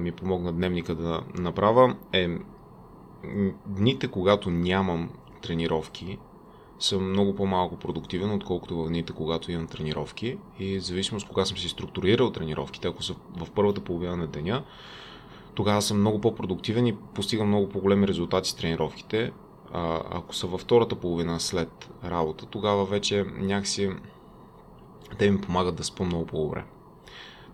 ми 0.00 0.12
помогна 0.12 0.52
дневника 0.52 0.94
да 0.94 1.20
направя, 1.34 1.96
е 2.12 2.28
дните, 3.66 4.08
когато 4.08 4.50
нямам 4.50 5.10
тренировки, 5.42 6.18
съм 6.78 7.10
много 7.10 7.34
по-малко 7.34 7.76
продуктивен, 7.76 8.30
отколкото 8.30 8.76
в 8.76 8.88
дните, 8.88 9.12
когато 9.12 9.52
имам 9.52 9.66
тренировки. 9.66 10.38
И 10.58 10.78
в 10.78 10.84
зависимост 10.84 11.28
кога 11.28 11.44
съм 11.44 11.58
си 11.58 11.68
структурирал 11.68 12.30
тренировките, 12.30 12.88
ако 12.88 13.02
са 13.02 13.14
в 13.36 13.50
първата 13.50 13.80
половина 13.80 14.16
на 14.16 14.26
деня, 14.26 14.64
тогава 15.54 15.82
съм 15.82 16.00
много 16.00 16.20
по-продуктивен 16.20 16.86
и 16.86 16.96
постигам 17.14 17.48
много 17.48 17.68
по-големи 17.68 18.08
резултати 18.08 18.50
с 18.50 18.54
тренировките. 18.54 19.32
А, 19.72 20.02
ако 20.10 20.34
са 20.34 20.46
във 20.46 20.60
втората 20.60 20.94
половина 20.94 21.40
след 21.40 21.90
работа, 22.04 22.46
тогава 22.46 22.84
вече 22.84 23.24
някакси 23.36 23.90
те 25.18 25.30
ми 25.30 25.40
помагат 25.40 25.76
да 25.76 25.84
спам 25.84 26.06
много 26.06 26.26
по-добре. 26.26 26.64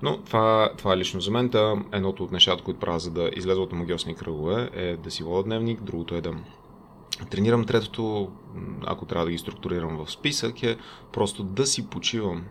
Но 0.02 0.18
това, 0.18 0.70
това 0.78 0.92
е 0.92 0.96
лично 0.96 1.20
за 1.20 1.30
мен. 1.30 1.50
Та, 1.50 1.74
едното 1.92 2.24
от 2.24 2.32
нещата, 2.32 2.64
които 2.64 2.80
правя 2.80 2.98
за 2.98 3.10
да 3.10 3.30
излеза 3.36 3.60
от 3.60 3.72
магиосни 3.72 4.14
кръгове 4.14 4.70
е 4.72 4.96
да 4.96 5.10
си 5.10 5.22
вода 5.22 5.42
дневник, 5.42 5.82
другото 5.82 6.14
е 6.14 6.20
да 6.20 6.34
тренирам. 7.30 7.64
Третото, 7.64 8.30
ако 8.86 9.04
трябва 9.04 9.26
да 9.26 9.32
ги 9.32 9.38
структурирам 9.38 10.04
в 10.04 10.10
списък, 10.10 10.62
е 10.62 10.76
просто 11.12 11.44
да 11.44 11.66
си 11.66 11.86
почивам. 11.86 12.44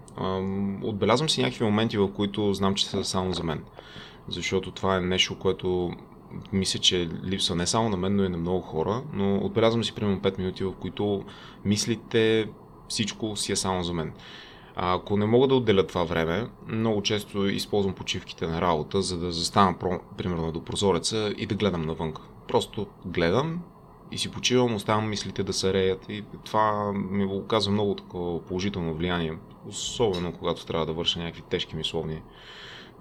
Отбелязвам 0.83 1.29
си 1.29 1.41
някакви 1.41 1.65
моменти, 1.65 1.97
в 1.97 2.13
които 2.13 2.53
знам, 2.53 2.75
че 2.75 2.87
са 2.87 3.03
само 3.03 3.33
за 3.33 3.43
мен. 3.43 3.63
Защото 4.27 4.71
това 4.71 4.95
е 4.95 5.01
нещо, 5.01 5.39
което 5.39 5.91
мисля, 6.53 6.79
че 6.79 7.09
липсва 7.25 7.55
не 7.55 7.67
само 7.67 7.89
на 7.89 7.97
мен, 7.97 8.15
но 8.15 8.23
и 8.23 8.29
на 8.29 8.37
много 8.37 8.61
хора. 8.61 9.03
Но 9.13 9.37
отбелязвам 9.37 9.83
си 9.83 9.95
примерно 9.95 10.21
5 10.21 10.37
минути, 10.37 10.63
в 10.63 10.73
които 10.73 11.23
мислите 11.65 12.49
всичко 12.87 13.35
си 13.35 13.51
е 13.51 13.55
само 13.55 13.83
за 13.83 13.93
мен. 13.93 14.13
А 14.75 14.95
ако 14.95 15.17
не 15.17 15.25
мога 15.25 15.47
да 15.47 15.55
отделя 15.55 15.87
това 15.87 16.03
време, 16.03 16.49
много 16.67 17.01
често 17.01 17.47
използвам 17.47 17.93
почивките 17.93 18.47
на 18.47 18.61
работа, 18.61 19.01
за 19.01 19.17
да 19.17 19.31
застана 19.31 19.75
примерно 20.17 20.51
до 20.51 20.63
прозореца 20.63 21.33
и 21.37 21.45
да 21.45 21.55
гледам 21.55 21.81
навън. 21.81 22.13
Просто 22.47 22.87
гледам 23.05 23.61
и 24.11 24.17
си 24.17 24.31
почивам, 24.31 24.75
оставам 24.75 25.09
мислите 25.09 25.43
да 25.43 25.53
се 25.53 25.73
реят 25.73 26.05
и 26.09 26.23
това 26.45 26.93
ми 26.93 27.25
го 27.25 27.37
оказва 27.37 27.71
много 27.71 27.95
такова 27.95 28.45
положително 28.45 28.93
влияние, 28.93 29.37
особено 29.67 30.33
когато 30.33 30.65
трябва 30.65 30.85
да 30.85 30.93
върша 30.93 31.19
някакви 31.19 31.41
тежки 31.41 31.75
мисловни 31.75 32.21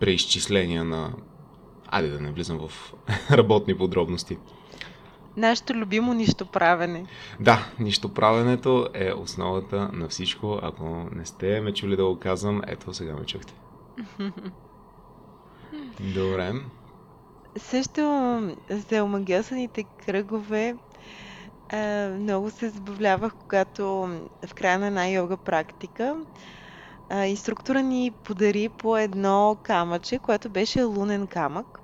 преизчисления 0.01 0.85
на... 0.85 1.13
Айде 1.91 2.09
да 2.09 2.21
не 2.21 2.33
влизам 2.33 2.69
в 2.69 2.95
работни 3.31 3.79
подробности. 3.79 4.39
Нашето 5.37 5.75
любимо 5.75 6.15
нищо 6.15 6.47
правене. 6.47 7.07
Да, 7.41 7.73
нищо 7.79 8.15
правенето 8.15 8.89
е 8.95 9.13
основата 9.13 9.91
на 9.93 10.09
всичко. 10.09 10.59
Ако 10.63 11.07
не 11.13 11.27
сте 11.27 11.61
ме 11.61 11.75
чули 11.75 11.97
да 11.97 12.05
го 12.05 12.19
казвам, 12.19 12.63
ето 12.67 12.95
сега 12.95 13.17
ме 13.17 13.25
чухте. 13.25 13.55
Добре. 16.01 16.53
Също 17.57 18.01
за 18.71 19.05
омагиосаните 19.05 19.85
кръгове 20.07 20.77
а, 21.69 22.09
много 22.09 22.51
се 22.51 22.69
забавлявах, 22.69 23.35
когато 23.35 23.85
в 24.47 24.55
края 24.55 24.79
на 24.79 24.87
една 24.87 25.09
йога 25.09 25.37
практика 25.37 26.17
а, 27.09 27.27
инструктора 27.27 27.81
ни 27.81 28.13
подари 28.25 28.69
по 28.69 28.97
едно 28.97 29.57
камъче, 29.63 30.19
което 30.19 30.51
беше 30.51 30.83
лунен 30.83 31.27
камък. 31.27 31.81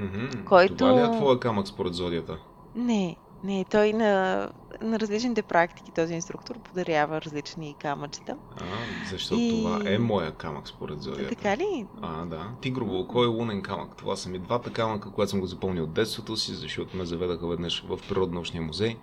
Mm-hmm. 0.00 0.44
Който... 0.44 0.76
Това 0.76 0.92
ли 0.92 1.00
е 1.00 1.18
твоя 1.18 1.40
камък 1.40 1.68
според 1.68 1.94
зодията? 1.94 2.38
Не, 2.74 3.16
не, 3.44 3.64
той 3.70 3.92
на, 3.92 4.48
на 4.82 5.00
различните 5.00 5.42
практики 5.42 5.92
този 5.92 6.14
инструктор 6.14 6.58
подарява 6.58 7.20
различни 7.20 7.74
камъчета. 7.80 8.36
А, 8.56 8.64
защото 9.10 9.40
и... 9.40 9.50
това 9.50 9.90
е 9.90 9.98
моя 9.98 10.32
камък 10.32 10.68
според 10.68 11.02
зодията. 11.02 11.34
Така 11.34 11.56
ли? 11.56 11.86
А, 12.02 12.24
да. 12.24 12.48
Тигрово 12.60 12.98
око 13.00 13.24
е 13.24 13.26
лунен 13.26 13.62
камък. 13.62 13.96
Това 13.96 14.16
са 14.16 14.28
ми 14.28 14.38
двата 14.38 14.72
камъка, 14.72 15.10
които 15.10 15.30
съм 15.30 15.40
го 15.40 15.46
запомнил 15.46 15.84
от 15.84 15.92
детството 15.92 16.36
си, 16.36 16.54
защото 16.54 16.96
ме 16.96 17.04
заведаха 17.04 17.46
веднъж 17.46 17.84
в 17.88 17.98
Природнаучния 18.08 18.62
музей 18.62 18.96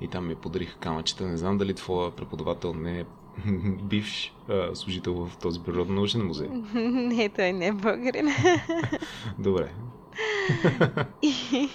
и 0.00 0.08
там 0.08 0.26
ми 0.26 0.34
подариха 0.34 0.78
камъчета. 0.78 1.26
Не 1.26 1.36
знам 1.36 1.58
дали 1.58 1.74
твоя 1.74 2.10
преподавател 2.10 2.74
не 2.74 3.00
е 3.00 3.04
бивш 3.82 4.34
а, 4.48 4.74
служител 4.74 5.14
в 5.14 5.36
този 5.36 5.60
природно-научен 5.60 6.26
музей. 6.26 6.48
Не, 6.74 7.28
той 7.28 7.52
не 7.52 7.66
е 7.66 7.72
българин. 7.72 8.28
Добре, 9.38 9.72
и, 11.22 11.68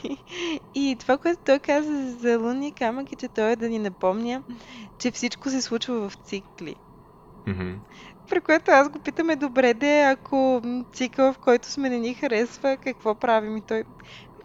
и 0.76 0.96
това, 1.00 1.18
което 1.18 1.42
той 1.46 1.60
каза 1.60 2.12
за 2.12 2.38
лунния 2.38 2.72
камък 2.72 3.12
е, 3.12 3.16
че 3.16 3.28
той 3.28 3.52
е 3.52 3.56
да 3.56 3.70
ни 3.70 3.80
напомня, 3.80 4.44
че 5.00 5.12
всичко 5.12 5.50
се 5.50 5.62
случва 5.62 6.10
в 6.10 6.16
цикли. 6.16 6.76
Mm-hmm. 7.48 7.76
При 8.30 8.42
което 8.42 8.72
аз 8.72 8.90
го 8.90 9.00
питаме, 9.00 9.36
добре 9.36 9.74
де, 9.74 10.02
ако 10.02 10.62
цикъл, 10.94 11.34
в 11.34 11.38
който 11.38 11.68
сме 11.68 11.90
не 11.90 12.00
ни 12.00 12.14
харесва, 12.14 12.78
какво 12.84 13.16
правим? 13.16 13.58
И 13.58 13.62
той, 13.62 13.84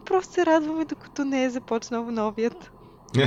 просто 0.05 0.33
се 0.33 0.45
радваме, 0.45 0.85
докато 0.85 1.25
не 1.25 1.43
е 1.43 1.49
започнал 1.49 2.11
новият. 2.11 2.71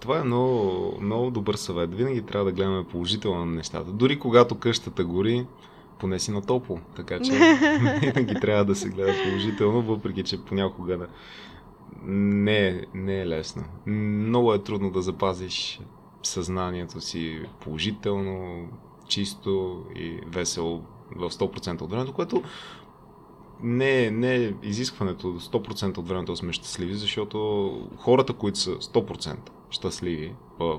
това 0.00 0.18
е 0.18 0.24
много, 0.24 0.92
много 1.00 1.30
добър 1.30 1.54
съвет. 1.54 1.94
Винаги 1.94 2.22
трябва 2.22 2.44
да 2.44 2.52
гледаме 2.52 2.84
положително 2.84 3.44
на 3.44 3.52
нещата. 3.52 3.90
Дори 3.90 4.18
когато 4.18 4.58
къщата 4.58 5.04
гори, 5.04 5.46
поне 5.98 6.18
си 6.18 6.30
на 6.30 6.42
топло, 6.42 6.78
така 6.96 7.20
че 7.20 7.32
винаги 8.00 8.34
трябва 8.34 8.64
да 8.64 8.74
се 8.74 8.88
гледа 8.88 9.12
положително, 9.24 9.82
въпреки 9.82 10.22
че 10.22 10.44
понякога 10.44 10.98
да... 10.98 11.06
не, 12.04 12.68
е, 12.68 12.84
не 12.94 13.20
е 13.20 13.26
лесно. 13.26 13.64
Много 13.86 14.54
е 14.54 14.62
трудно 14.62 14.90
да 14.90 15.02
запазиш 15.02 15.80
съзнанието 16.22 17.00
си 17.00 17.40
положително, 17.60 18.68
чисто 19.08 19.82
и 19.96 20.20
весело 20.26 20.82
в 21.16 21.30
100% 21.30 21.82
от 21.82 21.90
времето, 21.90 22.12
което 22.12 22.42
не, 23.62 24.10
не 24.10 24.34
е 24.36 24.52
изискването 24.62 25.26
100% 25.26 25.98
от 25.98 26.08
времето 26.08 26.32
да 26.32 26.36
сме 26.36 26.52
щастливи, 26.52 26.94
защото 26.94 27.70
хората, 27.96 28.32
които 28.32 28.58
са 28.58 28.70
100% 28.70 29.36
щастливи 29.70 30.34
в, 30.58 30.78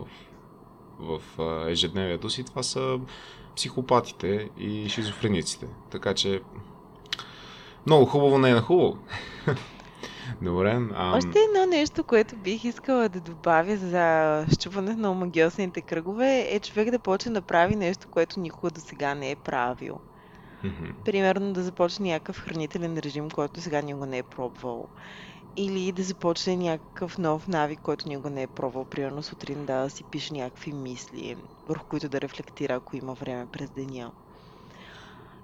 в 0.99 1.21
ежедневието 1.69 2.29
си, 2.29 2.43
това 2.43 2.63
са 2.63 2.99
психопатите 3.55 4.49
и 4.57 4.89
шизофрениците. 4.89 5.67
Така 5.91 6.13
че 6.13 6.41
много 7.85 8.05
хубаво 8.05 8.37
не 8.37 8.49
е 8.49 8.53
на 8.53 8.61
хубаво. 8.61 8.97
Добре. 10.41 10.71
Ам... 10.71 11.13
Още 11.13 11.39
едно 11.39 11.65
нещо, 11.69 12.03
което 12.03 12.35
бих 12.35 12.63
искала 12.63 13.09
да 13.09 13.19
добавя 13.19 13.77
за 13.77 14.45
щупването 14.53 14.99
на 14.99 15.11
омагиосните 15.11 15.81
кръгове 15.81 16.47
е 16.49 16.59
човек 16.59 16.91
да 16.91 16.99
почне 16.99 17.31
да 17.31 17.41
прави 17.41 17.75
нещо, 17.75 18.07
което 18.11 18.39
никога 18.39 18.71
до 18.71 18.81
сега 18.81 19.15
не 19.15 19.31
е 19.31 19.35
правил. 19.35 19.99
Mm-hmm. 20.63 20.93
Примерно 21.05 21.53
да 21.53 21.63
започне 21.63 22.09
някакъв 22.09 22.39
хранителен 22.39 22.97
режим, 22.97 23.29
който 23.29 23.61
сега 23.61 23.81
никога 23.81 24.05
не 24.05 24.17
е 24.17 24.23
пробвал 24.23 24.87
или 25.57 25.91
да 25.91 26.03
започне 26.03 26.55
някакъв 26.55 27.17
нов 27.17 27.47
навик, 27.47 27.79
който 27.79 28.09
никога 28.09 28.29
не 28.29 28.43
е 28.43 28.47
пробвал, 28.47 28.85
примерно 28.85 29.23
сутрин 29.23 29.65
да 29.65 29.89
си 29.89 30.03
пише 30.03 30.33
някакви 30.33 30.73
мисли, 30.73 31.37
върху 31.67 31.85
които 31.85 32.09
да 32.09 32.21
рефлектира, 32.21 32.73
ако 32.73 32.95
има 32.95 33.13
време 33.13 33.47
през 33.51 33.69
деня. 33.69 34.11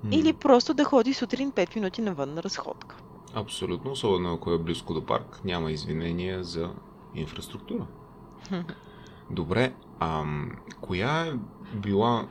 Mm. 0.05 0.15
Или 0.15 0.33
просто 0.33 0.73
да 0.73 0.83
ходи 0.83 1.13
сутрин 1.13 1.51
5 1.51 1.75
минути 1.75 2.01
навън 2.01 2.33
на 2.33 2.43
разходка. 2.43 2.95
Абсолютно, 3.33 3.91
особено 3.91 4.33
ако 4.33 4.51
е 4.51 4.57
близко 4.57 4.93
до 4.93 5.05
парк. 5.05 5.41
Няма 5.45 5.71
извинения 5.71 6.43
за 6.43 6.69
инфраструктура. 7.15 7.85
Добре, 9.29 9.73
а 9.99 10.23
коя 10.81 11.25
е 11.25 11.33
била 11.73 12.27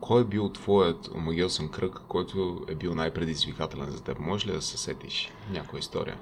кой 0.00 0.20
е 0.20 0.24
бил 0.24 0.48
твоят 0.48 1.08
омагиосен 1.14 1.68
кръг, 1.68 2.00
който 2.08 2.60
е 2.68 2.74
бил 2.74 2.94
най-предизвикателен 2.94 3.90
за 3.90 4.02
теб? 4.02 4.18
Може 4.18 4.48
ли 4.48 4.52
да 4.52 4.62
се 4.62 4.78
сетиш 4.78 5.32
някоя 5.50 5.80
история? 5.80 6.18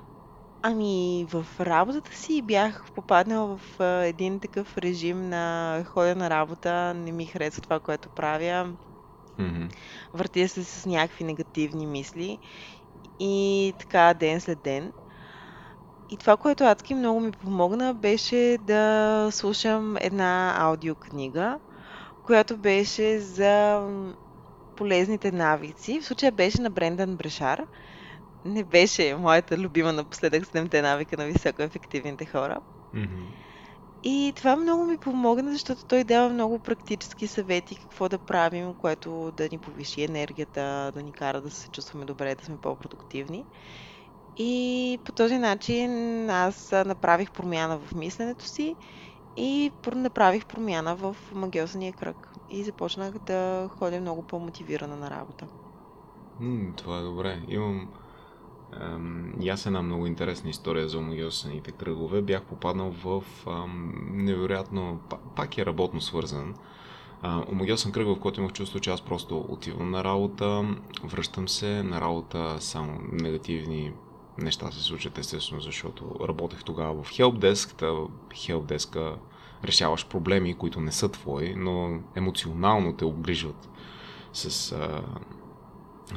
Ами, 0.62 1.26
в 1.28 1.46
работата 1.60 2.12
си 2.14 2.42
бях 2.42 2.92
попаднала 2.94 3.56
в 3.56 3.80
един 4.04 4.40
такъв 4.40 4.78
режим 4.78 5.28
на 5.28 5.84
ходя 5.86 6.16
на 6.16 6.30
работа, 6.30 6.94
не 6.94 7.12
ми 7.12 7.26
харесва 7.26 7.62
това, 7.62 7.80
което 7.80 8.10
правя. 8.10 8.76
Mm-hmm. 9.38 9.72
Въртя 10.14 10.48
се 10.48 10.64
с 10.64 10.86
някакви 10.86 11.25
негативни 11.25 11.86
мисли 11.86 12.38
и 13.18 13.75
така 13.78 14.14
ден 14.14 14.40
след 14.40 14.62
ден. 14.62 14.92
И 16.08 16.16
това, 16.16 16.36
което 16.36 16.64
адски 16.64 16.94
много 16.94 17.20
ми 17.20 17.32
помогна, 17.32 17.94
беше 17.94 18.58
да 18.60 19.28
слушам 19.32 19.96
една 20.00 20.54
аудиокнига, 20.58 21.58
която 22.22 22.56
беше 22.58 23.20
за 23.20 23.86
полезните 24.76 25.32
навици. 25.32 26.00
В 26.00 26.04
случая 26.04 26.32
беше 26.32 26.62
на 26.62 26.70
Брендан 26.70 27.16
Брешар. 27.16 27.66
Не 28.46 28.64
беше 28.64 29.14
моята 29.14 29.58
любима 29.58 29.92
напоследък 29.92 30.44
7 30.44 30.82
навика 30.82 31.16
на 31.16 31.24
високоефективните 31.24 32.24
хора. 32.24 32.60
Mm-hmm. 32.94 33.26
И 34.04 34.32
това 34.36 34.56
много 34.56 34.84
ми 34.84 34.98
помогна, 34.98 35.52
защото 35.52 35.84
той 35.84 36.04
дава 36.04 36.28
много 36.28 36.58
практически 36.58 37.26
съвети 37.26 37.76
какво 37.76 38.08
да 38.08 38.18
правим, 38.18 38.74
което 38.74 39.32
да 39.36 39.48
ни 39.52 39.58
повиши 39.58 40.02
енергията, 40.02 40.92
да 40.94 41.02
ни 41.02 41.12
кара 41.12 41.40
да 41.40 41.50
се 41.50 41.68
чувстваме 41.68 42.04
добре, 42.04 42.34
да 42.34 42.44
сме 42.44 42.56
по-продуктивни. 42.56 43.44
И 44.36 44.98
по 45.04 45.12
този 45.12 45.38
начин 45.38 45.90
аз 46.30 46.72
направих 46.72 47.30
промяна 47.30 47.78
в 47.78 47.94
мисленето 47.94 48.44
си 48.44 48.76
и 49.36 49.72
направих 49.94 50.46
промяна 50.46 50.96
в 50.96 51.16
магиозния 51.34 51.92
кръг. 51.92 52.28
И 52.50 52.64
започнах 52.64 53.18
да 53.18 53.70
ходя 53.78 54.00
много 54.00 54.22
по-мотивирана 54.22 54.96
на 54.96 55.10
работа. 55.10 55.46
М, 56.40 56.72
това 56.76 56.98
е 56.98 57.02
добре. 57.02 57.42
Имам 57.48 57.70
ам, 57.70 57.88
и 59.40 59.49
аз 59.49 59.66
една 59.66 59.82
много 59.82 60.06
интересна 60.06 60.50
история 60.50 60.88
за 60.88 60.99
омагиосаните 60.99 61.73
кръгове. 61.73 62.23
Бях 62.23 62.42
попаднал 62.42 62.90
в 62.90 63.25
невероятно, 64.11 65.00
пак 65.37 65.58
е 65.58 65.66
работно 65.66 66.00
свързан, 66.00 66.54
омагиосен 67.52 67.92
кръг, 67.92 68.06
в 68.06 68.20
който 68.20 68.40
имах 68.40 68.52
чувство, 68.52 68.80
че 68.80 68.90
аз 68.90 69.00
просто 69.00 69.46
отивам 69.49 69.90
на 69.90 70.04
работа, 70.04 70.76
връщам 71.04 71.49
се 71.49 71.82
на 71.82 72.00
работа, 72.00 72.56
само 72.61 73.00
негативни 73.12 73.92
неща 74.38 74.70
се 74.70 74.82
случат, 74.82 75.18
естествено, 75.18 75.61
защото 75.61 76.14
работех 76.28 76.64
тогава 76.64 77.02
в 77.02 77.11
Helpdesk. 77.11 77.73
Та 77.73 77.87
Helpdesk 78.35 79.16
решаваш 79.64 80.06
проблеми, 80.06 80.54
които 80.54 80.80
не 80.80 80.92
са 80.92 81.08
твои, 81.08 81.54
но 81.56 82.00
емоционално 82.14 82.96
те 82.96 83.04
обгрижват 83.04 83.68
с, 84.32 84.50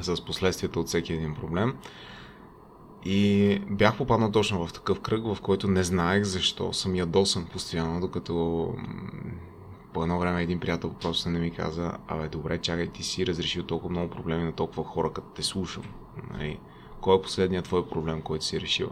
с 0.00 0.24
последствията 0.24 0.80
от 0.80 0.86
всеки 0.86 1.12
един 1.12 1.34
проблем. 1.34 1.76
И 3.04 3.58
бях 3.70 3.96
попаднал 3.96 4.30
точно 4.30 4.66
в 4.66 4.72
такъв 4.72 5.00
кръг, 5.00 5.24
в 5.24 5.40
който 5.42 5.68
не 5.68 5.82
знаех 5.82 6.24
защо 6.24 6.72
съм 6.72 6.96
ядосан 6.96 7.46
постоянно, 7.52 8.00
докато 8.00 8.74
по 9.92 10.02
едно 10.02 10.18
време 10.18 10.42
един 10.42 10.60
приятел 10.60 10.94
просто 11.00 11.28
не 11.28 11.38
ми 11.38 11.50
каза, 11.50 11.92
абе 12.08 12.28
добре, 12.28 12.58
чакай, 12.58 12.86
ти 12.86 13.02
си 13.02 13.26
разрешил 13.26 13.62
толкова 13.62 13.90
много 13.90 14.10
проблеми 14.10 14.44
на 14.44 14.52
толкова 14.52 14.84
хора, 14.84 15.12
като 15.12 15.28
те 15.28 15.42
слушам. 15.42 15.84
Нали? 16.32 16.58
Кой 17.00 17.16
е 17.16 17.22
последният 17.22 17.64
твой 17.64 17.88
проблем, 17.88 18.22
който 18.22 18.44
си 18.44 18.60
решил? 18.60 18.90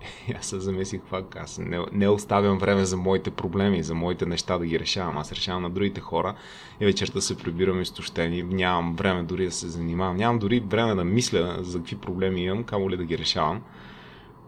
Аз 0.38 0.46
се 0.46 0.60
замислих 0.60 1.00
пак, 1.10 1.36
аз 1.36 1.58
не, 1.58 1.78
не 1.92 2.08
оставям 2.08 2.58
време 2.58 2.84
за 2.84 2.96
моите 2.96 3.30
проблеми, 3.30 3.82
за 3.82 3.94
моите 3.94 4.26
неща 4.26 4.58
да 4.58 4.66
ги 4.66 4.80
решавам. 4.80 5.18
Аз 5.18 5.32
решавам 5.32 5.62
на 5.62 5.70
другите 5.70 6.00
хора 6.00 6.34
и 6.80 6.84
вечерта 6.84 7.20
се 7.20 7.36
прибирам 7.36 7.82
изтощени, 7.82 8.42
нямам 8.42 8.96
време 8.96 9.22
дори 9.22 9.44
да 9.44 9.52
се 9.52 9.68
занимавам, 9.68 10.16
нямам 10.16 10.38
дори 10.38 10.60
време 10.60 10.94
да 10.94 11.04
мисля 11.04 11.56
за 11.60 11.78
какви 11.78 11.96
проблеми 11.96 12.44
имам, 12.44 12.64
камо 12.64 12.90
ли 12.90 12.96
да 12.96 13.04
ги 13.04 13.18
решавам. 13.18 13.62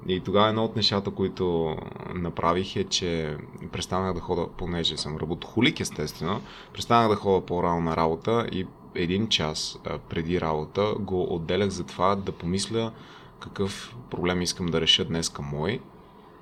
И 0.06 0.20
тогава 0.20 0.48
едно 0.48 0.64
от 0.64 0.76
нещата, 0.76 1.10
които 1.10 1.76
направих 2.14 2.76
е, 2.76 2.84
че 2.84 3.36
престанах 3.72 4.14
да 4.14 4.20
хода, 4.20 4.46
понеже 4.56 4.96
съм 4.96 5.16
работохолик 5.16 5.80
естествено, 5.80 6.40
престанах 6.72 7.08
да 7.08 7.16
хода 7.16 7.46
по-рано 7.46 7.80
на 7.80 7.96
работа 7.96 8.46
и 8.52 8.66
един 8.94 9.28
час 9.28 9.78
преди 10.08 10.40
работа 10.40 10.94
го 11.00 11.34
отделях 11.34 11.68
за 11.68 11.84
това 11.84 12.16
да 12.16 12.32
помисля 12.32 12.92
какъв 13.40 13.96
проблем 14.10 14.42
искам 14.42 14.66
да 14.66 14.80
реша 14.80 15.04
днес 15.04 15.28
към 15.28 15.44
мой. 15.44 15.80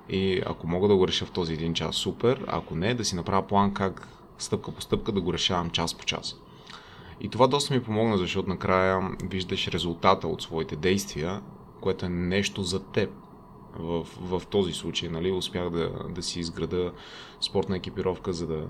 И 0.09 0.41
ако 0.45 0.67
мога 0.67 0.87
да 0.87 0.95
го 0.95 1.07
реша 1.07 1.25
в 1.25 1.31
този 1.31 1.53
един 1.53 1.73
час, 1.73 1.95
супер. 1.95 2.45
Ако 2.47 2.75
не, 2.75 2.93
да 2.93 3.05
си 3.05 3.15
направя 3.15 3.47
план 3.47 3.73
как 3.73 4.07
стъпка 4.37 4.71
по 4.71 4.81
стъпка 4.81 5.11
да 5.11 5.21
го 5.21 5.33
решавам 5.33 5.69
час 5.69 5.93
по 5.93 6.05
час. 6.05 6.35
И 7.21 7.29
това 7.29 7.47
доста 7.47 7.73
ми 7.73 7.83
помогна, 7.83 8.17
защото 8.17 8.49
накрая 8.49 9.09
виждаш 9.23 9.67
резултата 9.67 10.27
от 10.27 10.41
своите 10.41 10.75
действия, 10.75 11.41
което 11.81 12.05
е 12.05 12.09
нещо 12.09 12.63
за 12.63 12.83
теб. 12.83 13.09
В, 13.79 14.07
в 14.21 14.41
този 14.49 14.73
случай, 14.73 15.09
нали, 15.09 15.31
успях 15.31 15.69
да, 15.69 15.89
да 16.09 16.23
си 16.23 16.39
изграда 16.39 16.91
спортна 17.41 17.77
екипировка, 17.77 18.33
за 18.33 18.47
да 18.47 18.67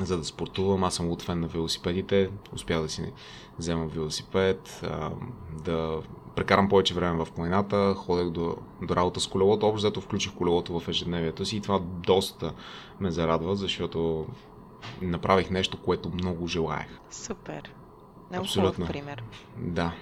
за 0.00 0.18
да 0.18 0.24
спортувам. 0.24 0.84
Аз 0.84 0.94
съм 0.94 1.10
от 1.10 1.22
фен 1.22 1.40
на 1.40 1.46
велосипедите. 1.46 2.30
Успях 2.52 2.82
да 2.82 2.88
си 2.88 3.12
взема 3.58 3.86
велосипед, 3.86 4.82
да 5.64 6.00
прекарам 6.36 6.68
повече 6.68 6.94
време 6.94 7.24
в 7.24 7.32
планината, 7.32 7.94
ходех 7.94 8.30
до, 8.30 8.56
до 8.82 8.96
работа 8.96 9.20
с 9.20 9.26
колелото. 9.26 9.66
Общо 9.66 9.80
зато 9.80 10.00
включих 10.00 10.34
колелото 10.34 10.80
в 10.80 10.88
ежедневието 10.88 11.44
си 11.44 11.56
и 11.56 11.60
това 11.60 11.78
доста 11.78 12.52
ме 13.00 13.10
зарадва, 13.10 13.56
защото 13.56 14.26
направих 15.02 15.50
нещо, 15.50 15.82
което 15.82 16.10
много 16.14 16.46
желаях. 16.46 17.00
Супер. 17.10 17.74
Много 18.30 18.44
Абсолютно. 18.44 18.86
пример. 18.86 19.22
Да. 19.56 19.92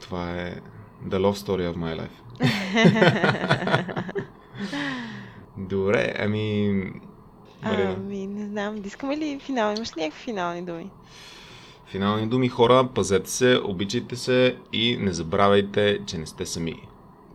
Това 0.00 0.32
е 0.32 0.60
the 1.06 1.18
love 1.18 1.34
story 1.34 1.72
of 1.72 1.76
my 1.76 2.00
life. 2.00 2.16
Добре, 5.58 6.14
ами 6.18 6.72
Ами, 7.62 8.26
не 8.26 8.46
знам. 8.46 8.82
Искаме 8.84 9.16
ли 9.16 9.38
финал? 9.38 9.74
Имаш 9.76 9.96
ли 9.96 10.00
някакви 10.00 10.22
финални 10.22 10.62
думи? 10.62 10.90
Финални 11.86 12.26
думи, 12.26 12.48
хора, 12.48 12.88
пазете 12.94 13.30
се, 13.30 13.60
обичайте 13.64 14.16
се 14.16 14.56
и 14.72 14.96
не 15.00 15.12
забравяйте, 15.12 15.98
че 16.06 16.18
не 16.18 16.26
сте 16.26 16.46
сами. 16.46 16.88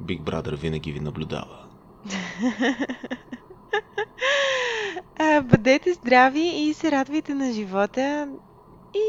Big 0.04 0.22
Brother 0.22 0.56
винаги 0.56 0.92
ви 0.92 1.00
наблюдава. 1.00 1.58
бъдете 5.44 5.94
здрави 5.94 6.52
и 6.56 6.74
се 6.74 6.92
радвайте 6.92 7.34
на 7.34 7.54
живота 7.54 8.28
и 8.96 9.00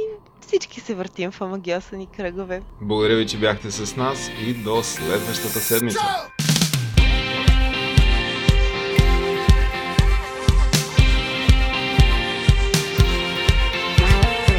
всички 0.41 0.81
се 0.81 0.95
въртим 0.95 1.31
в 1.31 1.41
амагиосани 1.41 2.07
кръгове. 2.07 2.63
Благодаря 2.81 3.17
ви, 3.17 3.27
че 3.27 3.39
бяхте 3.39 3.71
с 3.71 3.97
нас 3.97 4.31
и 4.47 4.55
до 4.55 4.83
следващата 4.83 5.61
седмица. 5.61 6.01